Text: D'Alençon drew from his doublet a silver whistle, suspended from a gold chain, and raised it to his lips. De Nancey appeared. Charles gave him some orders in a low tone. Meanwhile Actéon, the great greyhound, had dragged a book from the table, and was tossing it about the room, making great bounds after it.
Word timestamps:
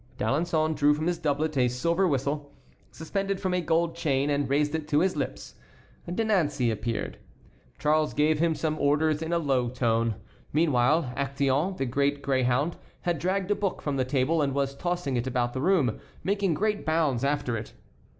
D'Alençon 0.17 0.73
drew 0.73 0.95
from 0.95 1.05
his 1.05 1.19
doublet 1.19 1.55
a 1.59 1.67
silver 1.67 2.07
whistle, 2.07 2.51
suspended 2.89 3.39
from 3.39 3.53
a 3.53 3.61
gold 3.61 3.95
chain, 3.95 4.31
and 4.31 4.49
raised 4.49 4.73
it 4.73 4.87
to 4.87 5.01
his 5.01 5.15
lips. 5.15 5.53
De 6.11 6.23
Nancey 6.23 6.71
appeared. 6.71 7.19
Charles 7.77 8.15
gave 8.15 8.39
him 8.39 8.55
some 8.55 8.79
orders 8.79 9.21
in 9.21 9.31
a 9.31 9.37
low 9.37 9.69
tone. 9.69 10.15
Meanwhile 10.51 11.13
Actéon, 11.15 11.77
the 11.77 11.85
great 11.85 12.23
greyhound, 12.23 12.77
had 13.01 13.19
dragged 13.19 13.51
a 13.51 13.55
book 13.55 13.79
from 13.83 13.97
the 13.97 14.03
table, 14.03 14.41
and 14.41 14.55
was 14.55 14.73
tossing 14.73 15.17
it 15.17 15.27
about 15.27 15.53
the 15.53 15.61
room, 15.61 15.99
making 16.23 16.55
great 16.55 16.83
bounds 16.83 17.23
after 17.23 17.55
it. 17.55 17.73